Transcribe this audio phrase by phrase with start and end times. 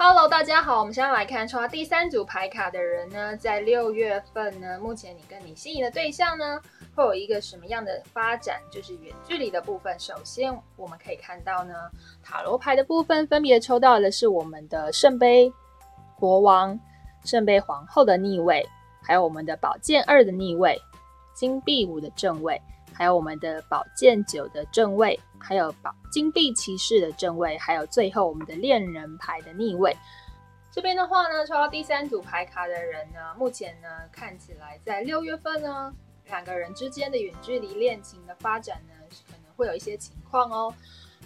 [0.00, 6.60] Hello，大家好，我们现在来看抽到第三组牌卡的人呢，在六月份呢，目前你跟你心仪的对象呢，
[6.94, 8.60] 会有一个什么样的发展？
[8.70, 9.98] 就是远距离的部分。
[9.98, 11.74] 首先，我们可以看到呢，
[12.22, 15.52] 塔罗牌的部分分别抽到的是我们的圣杯
[16.16, 16.78] 国王、
[17.24, 18.64] 圣杯皇后的逆位，
[19.02, 20.80] 还有我们的宝剑二的逆位、
[21.34, 22.62] 金币五的正位。
[22.98, 29.96] 还有我们的宝剑九的正位，还有宝金币骑士的正位，还有最后我们的恋人牌的逆位。
[30.72, 35.94] 这边的话呢，抽到第三组牌卡的人呢，目前呢看起来在六月份呢，
[36.26, 38.94] 两个人之间的远距离恋情的发展呢，
[39.30, 40.74] 可能会有一些情况哦。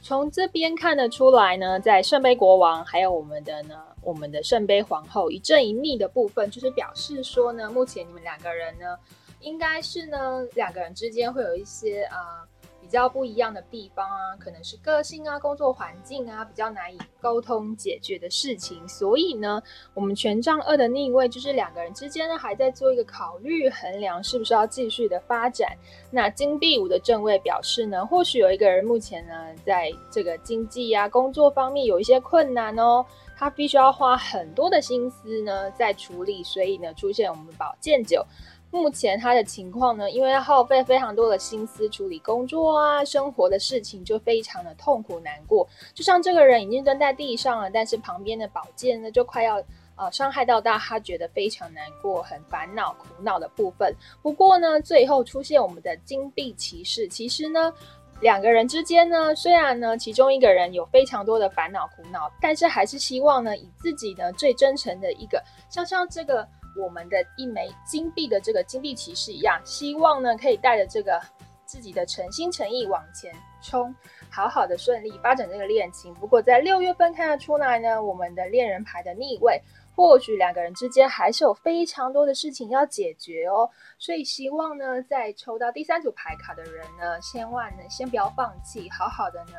[0.00, 8.96] 从这边看得出来呢，在圣杯国王还有我们的呢，我们的圣杯皇后一正一逆的部分，就是表示说呢，目前你们两个人呢。
[9.40, 12.46] 应该是呢，两个人之间会有一些啊
[12.80, 18.86] 比较不一样的地方啊，可能是个性啊、工作环境啊比较难以沟通解决的事情。
[18.88, 25.76] 所以呢，我们权杖二的逆位就是两个人之间呢还在做一个考虑衡量，是不是要继续的发展。
[26.10, 29.34] 那金币五的正位表示呢，或许有一个人目前呢
[29.66, 33.04] 在这个经济啊、工作方面有一些困难哦，
[33.36, 38.24] 他必须要花很多的心思呢在处理，所以呢出现我们宝剑九。
[38.70, 45.66] 目前他的情况呢，因为要耗费非常多的心思处理工作啊、生活的事情，就非常的痛苦难过。
[45.94, 49.56] 就像这个人已经蹲在地上了，但是旁边的宝剑呢，就快要
[49.96, 53.94] 呃伤害到他，他觉得非常难过、很烦恼、苦恼的部分。
[54.20, 57.72] 不过呢，最后出现我们的金币骑士，其实呢，
[58.20, 66.46] 两个人之间呢，虽然呢，其中一个人有非常多的烦恼苦恼，但是还是希望呢，以自己呢最真诚的一个，像像这个。
[66.76, 71.20] 我们的一枚金币的这个金币骑士一样，希望呢可以带着这个
[71.64, 73.94] 自己的诚心诚意往前冲，
[74.30, 76.14] 好好的顺利发展这个恋情。
[76.14, 79.60] 不过在六月份看得出来呢，我们的恋人牌的逆位，
[79.94, 83.68] 或许两个人之间还是有非常多的事情要解决哦。
[83.98, 89.54] 所以希望呢，在抽到第三组牌卡的人呢，千万呢先不要放弃，好好的呢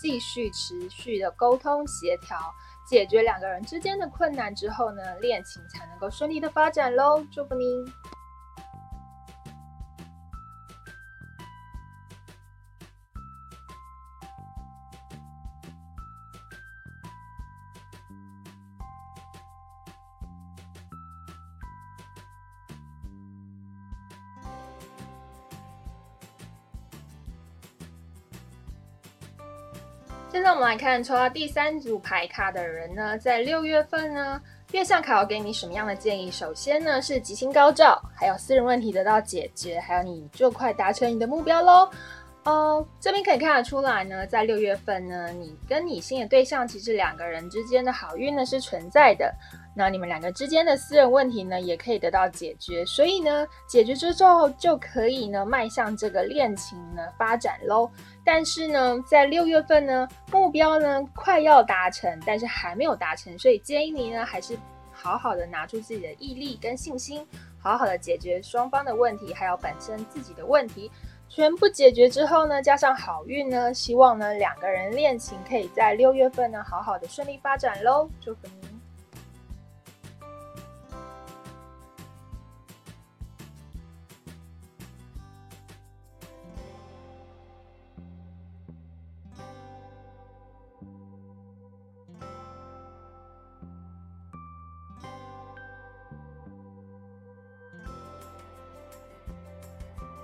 [0.00, 2.38] 继续持续的沟通协调。
[2.90, 7.24] 解决两个人之间的困难之后呢，恋情才能够顺利的发展喽！
[7.30, 7.86] 祝福您。
[30.32, 36.30] 现在我们来看抽到第三组牌卡的人呢，在六月份呢，月相卡要给你什么样的建议？
[36.30, 41.90] 首先呢是吉星高照，还有私人问题得到解决，还有你就快达成你的目标喽。
[42.44, 49.32] 哦，这边可以看得出来呢，在六月份呢，你跟你新的对象其实两个人之间的好运呢是存在的。
[49.76, 57.88] 那你们两个之间的私人问题呢，也可以得到解决，所以呢，解决之后就可以呢，迈向这个恋情呢发展喽。
[58.24, 64.56] 但是呢，在六月份呢，目标呢快要达成，但是还没有达成，所以建议你呢，还是
[64.90, 67.24] 好好的拿出自己的毅力跟信心，
[67.58, 70.90] 好好的解决双方的问题，还有本身自己的问题，
[71.32, 78.10] 全部解决之后呢，加上好运呢，希望呢两个人恋情可以在六月份呢好好的顺利发展喽。
[78.20, 78.69] 祝福你。